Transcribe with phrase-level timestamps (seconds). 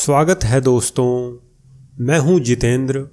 [0.00, 1.38] स्वागत है दोस्तों,
[2.04, 3.08] मैं हूँ जितेंद्र।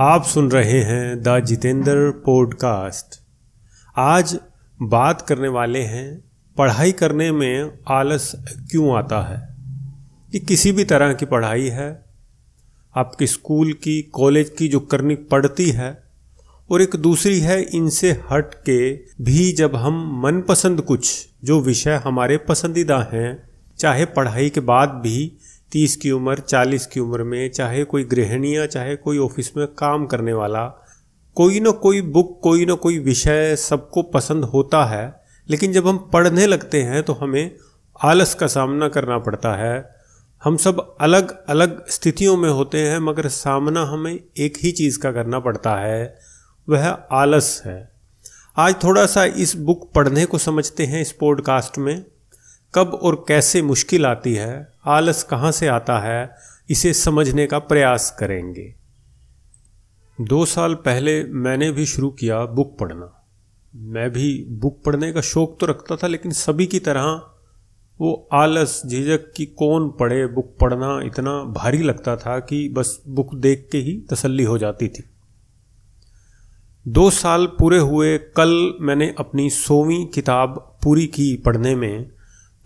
[0.00, 3.20] आप सुन रहे हैं द जितेंद्र पॉडकास्ट।
[3.96, 4.38] आज
[4.82, 6.24] बात करने वाले हैं,
[6.58, 8.32] पढ़ाई करने में आलस
[8.70, 9.56] क्यों आता है?
[10.32, 12.04] कि किसी भी तरह की पढ़ाई है।
[12.96, 16.04] आपके स्कूल की, कॉलेज की जो करनी पड़ती है,
[16.70, 18.94] और एक दूसरी है इनसे हट के
[19.24, 23.42] भी जब हम मनपसंद कुछ, जो विषय हमारे पसंदीदा हैं,
[23.78, 25.38] चाहे पढ़ाई के बाद भी
[25.74, 30.06] तीस की उम्र, चालीस की उम्र में चाहे कोई गृहिणियाँ चाहे कोई ऑफ़िस में काम
[30.06, 30.64] करने वाला,
[31.36, 35.98] कोई ना कोई बुक, कोई ना कोई विषय सबको पसंद होता है, लेकिन जब हम
[36.12, 37.56] पढ़ने लगते हैं तो हमें
[38.00, 39.94] आलस का सामना करना पड़ता है।
[40.42, 45.12] हम सब अलग अलग स्थितियों में होते हैं, मगर सामना हमें एक ही चीज़ का
[45.12, 46.18] करना पड़ता है,
[46.68, 47.92] वह आलस है।
[48.56, 52.04] आज थोड़ा सा इस बुक पढ़ने को समझते हैं, इस पॉडकास्ट में।
[52.74, 56.30] कब और कैसे मुश्किल आती है, आलस कहाँ से आता है,
[56.70, 58.74] इसे समझने का प्रयास करेंगे।
[60.20, 63.26] दो साल पहले मैंने भी शुरू किया बुक पढ़ना।
[63.74, 67.30] मैं भी बुक पढ़ने का शौक तो रखता था, लेकिन सभी की तरह
[68.00, 73.34] वो आलस, झिझक की कौन पढ़े बुक पढ़ना इतना भारी लगता था कि बस बुक
[73.34, 75.04] देख के ही तसल्ली हो जाती थी।
[76.88, 82.10] दो साल पूरे हुए, कल मैंने अपनी सोवीं किताब पूरी की पढ़ने में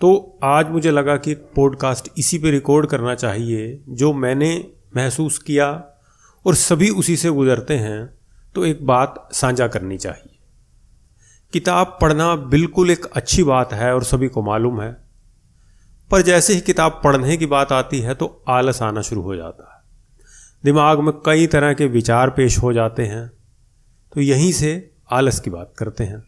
[0.00, 4.50] तो आज मुझे लगा कि पॉडकास्ट इसी पे रिकॉर्ड करना चाहिए, जो मैंने
[4.96, 5.70] महसूस किया
[6.46, 8.06] और सभी उसी से गुजरते हैं
[8.54, 10.38] तो एक बात साझा करनी चाहिए।
[11.52, 14.92] किताब पढ़ना बिल्कुल एक अच्छी बात है और सभी को मालूम है,
[16.10, 19.74] पर जैसे ही किताब पढ़ने की बात आती है तो आलस आना शुरू हो जाता
[19.74, 19.82] है।
[20.64, 23.28] दिमाग में कई तरह के विचार पेश हो जाते हैं
[24.12, 26.22] तो यहीं से आलस की बात करते हैं।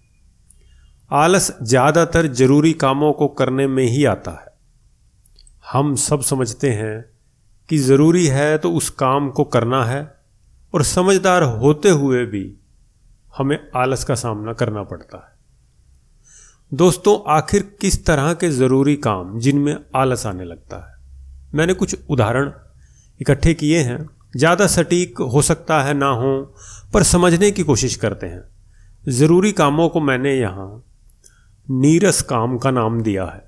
[1.11, 4.47] आलस ज़्यादातर ज़रूरी कामों को करने में ही आता है।
[5.65, 7.05] हम सब समझते हैं
[7.69, 10.03] कि ज़रूरी है तो उस काम को करना है
[10.73, 12.45] और समझदार होते हुए भी
[13.35, 15.39] हमें आलस का सामना करना पड़ता है।
[16.73, 20.95] दोस्तों, आखिर किस तरह के ज़रूरी काम जिनमें आलस आने लगता है?
[21.55, 22.53] मैंने कुछ उदाहरण
[23.21, 23.99] इकट्ठे किए हैं।
[24.37, 26.55] ज़्यादा सटीक हो सकता है ना हो,
[26.95, 28.43] पर समझने की कोशिश करते हैं।
[29.09, 30.69] ज़रूरी कामों को मैंने यहाँ
[31.71, 33.43] नीरस काम का नाम दिया है,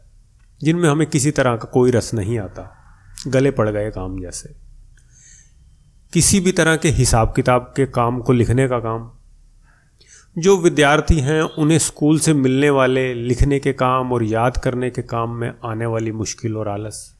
[0.60, 2.76] जिनमें हमें किसी तरह का कोई रस नहीं आता,
[3.28, 4.54] गले पड़ गए काम जैसे।
[6.12, 9.10] किसी भी तरह के हिसाब किताब के काम को लिखने का काम,
[10.38, 15.02] जो विद्यार्थी हैं उन्हें स्कूल से मिलने वाले लिखने के काम और याद करने के
[15.02, 17.16] काम में आने वाली मुश्किल और आलस।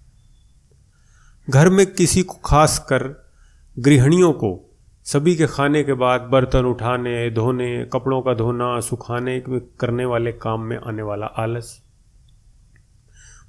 [1.51, 3.31] घर में किसी को खास कर
[3.79, 4.72] गृहिणियों को
[5.05, 10.61] सभी के खाने के बाद बर्तन उठाने, धोने, कपड़ों का धोना, सुखाने करने वाले काम
[10.61, 11.83] में आने वाला आलस।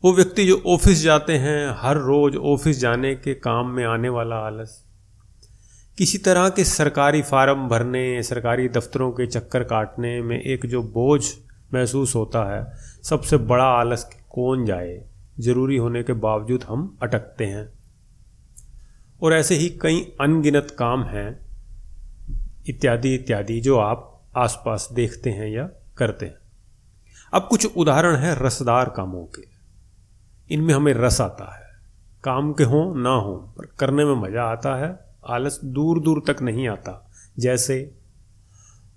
[0.05, 4.35] वो व्यक्ति जो ऑफ़िस जाते हैं, हर रोज ऑफ़िस जाने के काम में आने वाला
[4.35, 4.85] आलस।
[5.97, 11.25] किसी तरह के सरकारी फार्म भरने, सरकारी दफ्तरों के चक्कर काटने में एक जो बोझ
[11.73, 15.05] महसूस होता है, सबसे बड़ा आलस कौन जाए?
[15.39, 17.73] ज़रूरी होने के बावजूद हम अटकते हैं।
[19.21, 21.42] और ऐसे ही कई अनगिनत काम हैं
[22.69, 26.35] इत्यादि इत्यादि जो आप आसपास देखते हैं या करते हैं।
[27.33, 29.47] अब कुछ उदाहरण है रसदार कामों के।
[30.53, 31.63] इनमें हमें रस आता है।
[32.23, 36.41] काम के हों, ना हों, पर करने में मज़ा आता है, आलस दूर दूर तक
[36.41, 37.95] नहीं आता। जैसे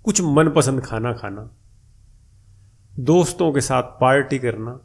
[0.03, 1.51] कुछ मनपसंद खाना खाना,
[2.99, 4.79] दोस्तों के साथ पार्टी करना,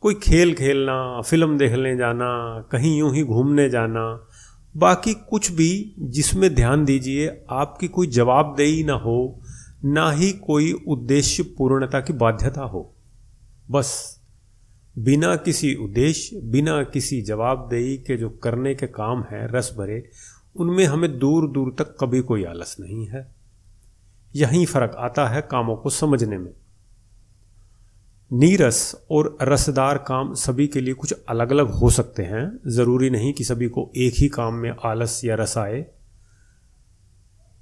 [0.00, 4.28] कोई खेल खेलना, फ़िल्म देखने जाना, कहीं यूँ ही घूमने जाना
[4.76, 9.40] बाकी कुछ भी जिसमें ध्यान दीजिए, आपकी कोई जवाबदेही ना हो,
[9.84, 12.94] ना ही कोई उद्देश्य पूर्णता की बाध्यता हो।
[13.70, 14.20] बस,
[14.98, 20.10] बिना किसी उद्देश्य, बिना किसी जवाबदेही के जो करने के काम हैं, रस भरे,
[20.56, 23.34] उनमें हमें दूर दूर तक कभी कोई आलस नहीं है।
[24.36, 26.54] यही फ़र्क आता है कामों को समझने में।
[28.30, 33.32] नीरस और रसदार काम सभी के लिए कुछ अलग अलग हो सकते हैं। ज़रूरी नहीं
[33.32, 35.84] कि सभी को एक ही काम में आलस या रस आए।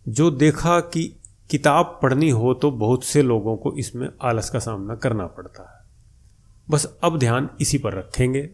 [0.09, 1.05] जो देखा कि
[1.51, 5.85] किताब पढ़नी हो तो बहुत से लोगों को इसमें आलस का सामना करना पड़ता है।
[6.71, 8.51] बस अब ध्यान इसी पर रखेंगे।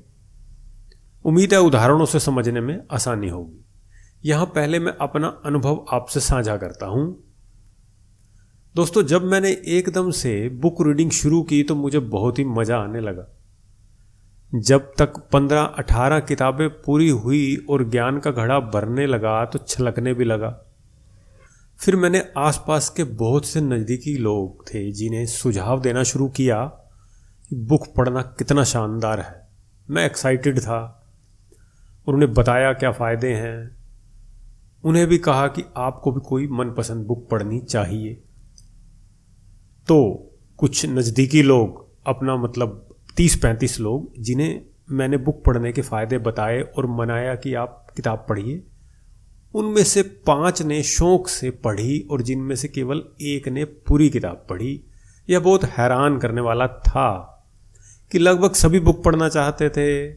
[1.24, 3.64] उम्मीद है उदाहरणों से समझने में आसानी होगी।
[4.24, 7.29] यहाँ पहले मैं अपना अनुभव आपसे साझा करता हूँ।
[8.74, 13.00] दोस्तों, जब मैंने एकदम से बुक रीडिंग शुरू की तो मुझे बहुत ही मज़ा आने
[13.00, 13.26] लगा।
[14.54, 20.14] जब तक पंद्रह अठारह किताबें पूरी हुई और ज्ञान का घड़ा भरने लगा तो छलकने
[20.14, 20.50] भी लगा।
[21.78, 26.64] फिर मैंने आसपास के बहुत से नज़दीकी लोग थे जिन्हें सुझाव देना शुरू किया
[27.48, 29.48] कि बुक पढ़ना कितना शानदार है।
[29.90, 30.80] मैं एक्साइटेड था।
[32.08, 33.76] और उन्हें बताया क्या फ़ायदे हैं।
[34.84, 38.22] उन्हें भी कहा कि आपको भी कोई मनपसंद बुक पढ़नी चाहिए।
[39.90, 44.60] तो कुछ नज़दीकी लोग, अपना मतलब तीस पैंतीस लोग, जिन्हें
[44.90, 48.62] मैंने बुक पढ़ने के फ़ायदे बताए और मनाया कि आप किताब पढ़िए,
[49.54, 54.46] उनमें से पाँच ने शौक से पढ़ी और जिनमें से केवल एक ने पूरी किताब
[54.50, 54.80] पढ़ी।
[55.28, 57.08] यह बहुत हैरान करने वाला था
[58.12, 60.12] कि लगभग सभी बुक पढ़ना चाहते थे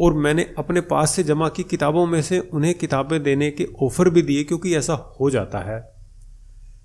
[0.00, 4.10] और मैंने अपने पास से जमा की किताबों में से उन्हें किताबें देने के ऑफ़र
[4.10, 5.97] भी दिए, क्योंकि ऐसा हो जाता है।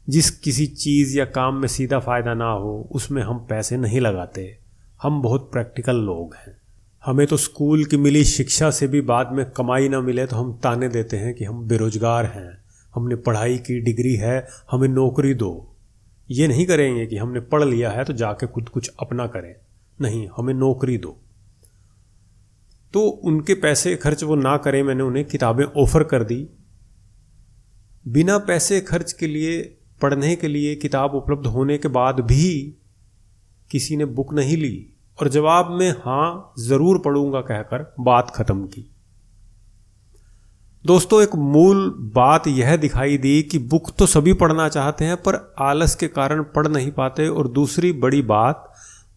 [0.10, 4.60] जिस किसी चीज़ या काम में सीधा फ़ायदा ना हो, उसमें हम पैसे नहीं लगाते।
[5.02, 6.58] हम बहुत प्रैक्टिकल लोग हैं।
[7.06, 10.54] हमें तो स्कूल की मिली शिक्षा से भी बाद में कमाई ना मिले तो हम
[10.54, 12.64] ताने देते हैं कि हम बेरोजगार हैं,
[12.96, 15.76] हमने पढ़ाई की डिग्री है, हमें नौकरी दो।
[16.32, 19.56] ये नहीं करेंगे कि हमने पढ़ लिया है तो जाके खुद कुछ अपना करें।
[20.02, 21.22] नहीं, हमें नौकरी दो।
[22.94, 26.50] तो उनके पैसे खर्च वो ना करें, मैंने उन्हें किताबें ऑफ़र कर दी।
[28.08, 32.50] बिना पैसे खर्च के लिए पढ़ने के लिए किताब उपलब्ध होने के बाद भी
[33.70, 38.90] किसी ने बुक नहीं ली। और जवाब में, हाँ, ज़रूर पढ़ूँगा, कहकर बात खत्म की।
[40.86, 45.54] दोस्तों, एक मूल बात यह दिखाई दी कि बुक तो सभी पढ़ना चाहते हैं, पर
[45.60, 48.72] आलस के कारण पढ़ नहीं पाते। और दूसरी बड़ी बात,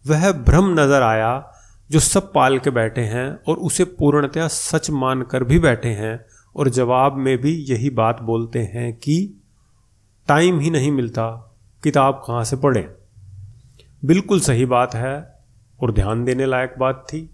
[0.05, 1.51] वह भ्रम नज़र आया
[1.89, 6.19] जो सब पाल के बैठे हैं और उसे पूर्णतया सच मानकर भी बैठे हैं।
[6.55, 9.17] और जवाब में भी यही बात बोलते हैं कि
[10.27, 12.89] टाइम ही नहीं मिलता किताब कहाँ से पढ़ें।
[14.05, 15.39] बिल्कुल सही बात है
[15.81, 17.29] और ध्यान देने लायक बात थी।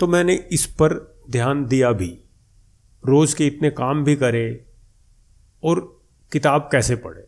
[0.00, 2.20] तो मैंने इस पर ध्यान दिया भी।
[3.06, 4.64] रोज़ के इतने काम भी करे
[5.64, 6.00] और
[6.32, 7.22] किताब कैसे पढ़े।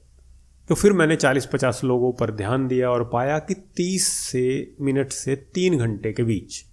[0.68, 5.36] तो फिर मैंने 40-50 लोगों पर ध्यान दिया और पाया कि 30 से मिनट से
[5.36, 6.64] तीन घंटे के बीच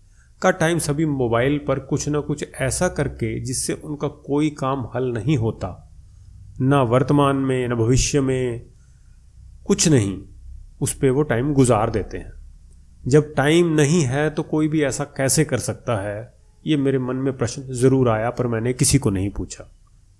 [0.41, 5.03] का टाइम सभी मोबाइल पर कुछ ना कुछ ऐसा करके जिससे उनका कोई काम हल
[5.03, 5.89] नहीं होता।
[6.61, 8.65] ना वर्तमान में, न भविष्य में,
[9.65, 10.21] कुछ नहीं।
[10.81, 12.33] उस पर वो टाइम गुजार देते हैं।
[13.07, 16.33] जब टाइम नहीं है तो कोई भी ऐसा कैसे कर सकता है?
[16.67, 19.63] ये मेरे मन में प्रश्न ज़रूर आया, पर मैंने किसी को नहीं पूछा।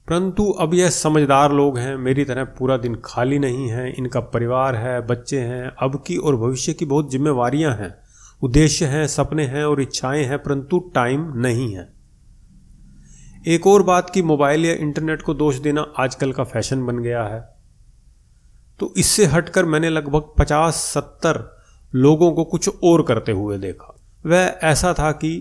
[0.10, 4.76] परंतु अब यह समझदार लोग हैं, मेरी तरह पूरा दिन खाली नहीं है, इनका परिवार
[4.76, 7.96] है, बच्चे हैं, अब की और भविष्य की बहुत जिम्मेवारियाँ हैं।
[8.44, 12.03] उद्देश्य हैं, सपने हैं और इच्छाएँ हैं, परंतु टाइम नहीं है।
[13.44, 17.24] एक और बात कि मोबाइल या इंटरनेट को दोष देना आजकल का फ़ैशन बन गया
[17.24, 17.40] है।
[18.80, 21.40] तो इससे हटकर मैंने लगभग पचास, सत्तर
[21.94, 23.96] लोगों को कुछ और करते हुए देखा।
[24.26, 25.32] वह ऐसा था कि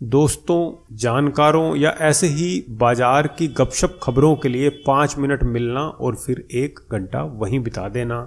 [0.00, 6.16] दोस्तों, जानकारों या ऐसे ही बाज़ार की गपशप खबरों के लिए पाँच मिनट मिलना और
[6.16, 8.20] फिर एक घंटा वहीं बिता देना।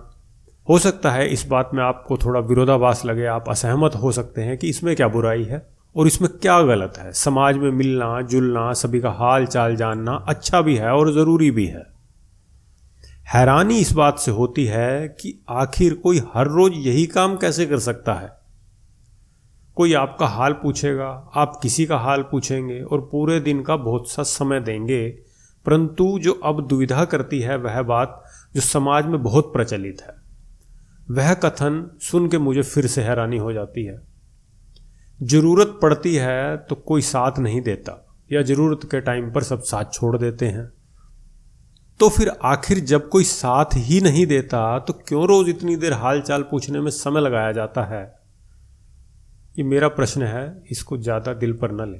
[0.67, 4.57] हो सकता है इस बात में आपको थोड़ा विरोधाभास लगे, आप असहमत हो सकते हैं
[4.57, 5.65] कि इसमें क्या बुराई है।
[5.97, 7.13] और इसमें क्या गलत है?
[7.13, 11.65] समाज में मिलना, जुलना, सभी का हाल चाल जानना अच्छा भी है और ज़रूरी भी
[11.65, 11.97] है।
[13.33, 17.79] हैरानी इस बात से होती है कि आखिर कोई हर रोज यही काम कैसे कर
[17.79, 18.37] सकता है?
[19.75, 24.23] कोई आपका हाल पूछेगा, आप किसी का हाल पूछेंगे और पूरे दिन का बहुत सा
[24.23, 25.09] समय देंगे,
[25.65, 28.23] परंतु जो अब दुविधा करती है वह बात
[28.55, 30.15] जो समाज में बहुत प्रचलित है।
[31.11, 34.06] वह कथन सुन के मुझे फिर से हैरानी हो जाती है।
[35.19, 39.93] ज़रूरत पड़ती है तो कोई साथ नहीं देता, या ज़रूरत के टाइम पर सब साथ
[39.93, 40.67] छोड़ देते हैं।
[41.99, 46.21] तो फिर आखिर जब कोई साथ ही नहीं देता तो क्यों रोज इतनी देर हाल
[46.21, 48.03] चाल पूछने में समय लगाया जाता है?
[49.55, 51.97] ये मेरा प्रश्न है, इसको ज़्यादा दिल पर न ले।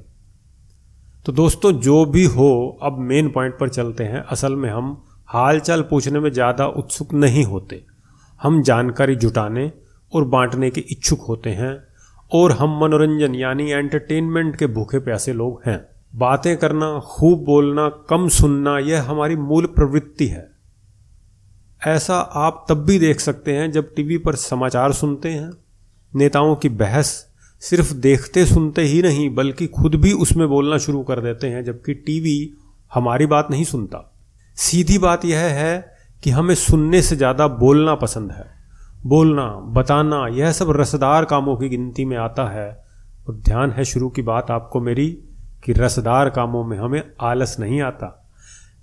[1.26, 4.96] तो दोस्तों, जो भी हो, अब मेन पॉइंट पर चलते हैं। असल में हम
[5.28, 7.84] हाल चाल पूछने में ज़्यादा उत्सुक नहीं होते।
[8.40, 9.70] हम जानकारी जुटाने
[10.12, 11.76] और बांटने के इच्छुक होते हैं।
[12.32, 18.28] और हम मनोरंजन यानी एंटरटेनमेंट के भूखे प्यासे लोग हैं। बातें करना, खूब बोलना, कम
[18.28, 20.50] सुनना, यह हमारी मूल प्रवृत्ति है।
[21.86, 25.50] ऐसा आप तब भी देख सकते हैं जब टीवी पर समाचार सुनते हैं।
[26.14, 27.28] नेताओं की बहस
[27.60, 31.94] सिर्फ़ देखते सुनते ही नहीं, बल्कि खुद भी उसमें बोलना शुरू कर देते हैं, जबकि
[31.94, 32.52] टीवी
[32.94, 34.14] हमारी बात नहीं सुनता।
[34.56, 38.57] सीधी बात यह है कि हमें सुनने से ज़्यादा बोलना पसंद है।
[39.06, 42.84] बोलना, बताना, यह सब रसदार कामों की गिनती में आता है।
[43.28, 45.18] और ध्यान है शुरू की बात आपको मेरी,
[45.64, 48.30] कि रसदार कामों में हमें आलस नहीं आता,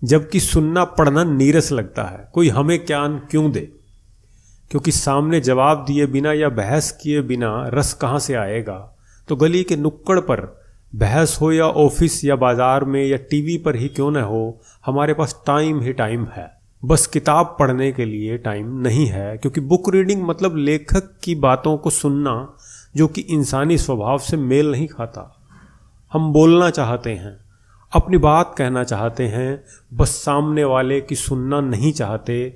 [0.03, 3.71] जबकि सुनना पढ़ना नीरस लगता है। कोई हमें ज्ञान क्यों दे?
[4.71, 8.97] क्योंकि सामने जवाब दिए बिना या बहस किए बिना रस कहाँ से आएगा?
[9.27, 13.75] तो गली के नुक्कड़ पर बहस हो या ऑफ़िस या बाज़ार में या टीवी पर
[13.75, 16.54] ही क्यों न हो, हमारे पास टाइम ही टाइम है।
[16.85, 21.77] बस किताब पढ़ने के लिए टाइम नहीं है, क्योंकि बुक रीडिंग मतलब लेखक की बातों
[21.77, 22.57] को सुनना,
[22.95, 25.41] जो कि इंसानी स्वभाव से मेल नहीं खाता।
[26.13, 27.37] हम बोलना चाहते हैं,
[27.95, 29.63] अपनी बात कहना चाहते हैं,
[29.93, 32.49] बस सामने वाले की सुनना नहीं चाहते।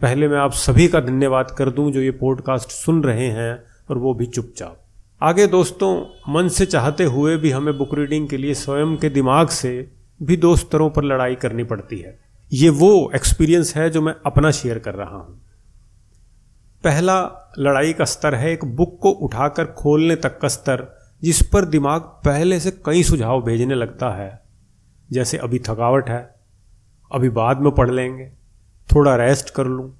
[0.00, 3.98] पहले मैं आप सभी का धन्यवाद कर दूँ जो ये पॉडकास्ट सुन रहे हैं, और
[3.98, 4.82] वो भी चुपचाप।
[5.22, 9.48] आगे दोस्तों, मन से चाहते हुए भी हमें बुक रीडिंग के लिए स्वयं के दिमाग
[9.48, 12.21] से भी दो स्तरों पर लड़ाई करनी पड़ती है।
[12.52, 15.42] ये वो एक्सपीरियंस है जो मैं अपना शेयर कर रहा हूँ।
[16.84, 21.64] पहला लड़ाई का स्तर है, एक बुक को उठाकर खोलने तक का स्तर, जिस पर
[21.64, 24.42] दिमाग पहले से कई सुझाव भेजने लगता है।
[25.10, 26.34] जैसे अभी थकावट है,
[27.12, 28.32] अभी बाद में पढ़ लेंगे,
[28.94, 29.98] थोड़ा रेस्ट कर लूँ,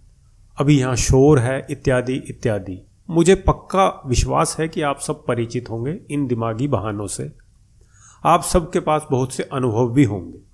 [0.58, 6.00] अभी यहाँ शोर है, इत्यादि इत्यादि। मुझे पक्का विश्वास है कि आप सब परिचित होंगे
[6.10, 7.32] इन दिमागी बहानों से।
[8.24, 10.51] आप सबके पास बहुत से अनुभव भी होंगे।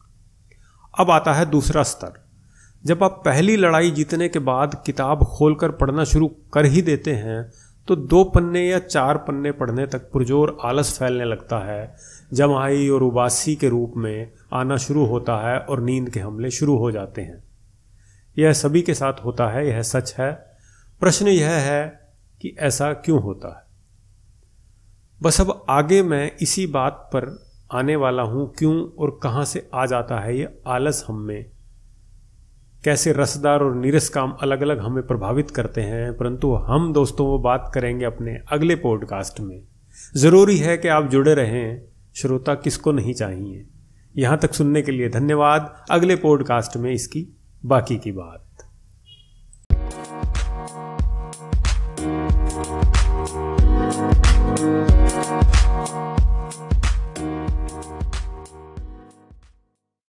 [0.98, 2.12] अब आता है दूसरा स्तर।
[2.84, 7.50] जब आप पहली लड़ाई जीतने के बाद किताब खोलकर पढ़ना शुरू कर ही देते हैं
[7.88, 11.96] तो दो पन्ने या चार पन्ने पढ़ने तक पुरजोर आलस फैलने लगता है।
[12.32, 16.76] जमाई और उबासी के रूप में आना शुरू होता है और नींद के हमले शुरू
[16.76, 17.42] हो जाते हैं।
[18.38, 20.32] यह सभी के साथ होता है, यह सच है।
[21.00, 22.10] प्रश्न यह है
[22.42, 23.62] कि ऐसा क्यों होता है?
[25.22, 29.86] बस अब आगे मैं इसी बात पर आने वाला हूँ क्यों और कहाँ से आ
[29.86, 31.50] जाता है ये आलस हम में?
[32.84, 36.16] कैसे रसदार और नीरस काम अलग अलग हमें प्रभावित करते हैं?
[36.16, 39.62] परंतु हम दोस्तों, वो बात करेंगे अपने अगले पॉडकास्ट में।
[40.16, 41.82] ज़रूरी है कि आप जुड़े रहें।
[42.14, 43.66] श्रोता किसको नहीं चाहिए?
[44.16, 48.47] यहाँ तक सुनने के लिए धन्यवाद। अगले पॉडकास्ट में इसकी बाकी की बात।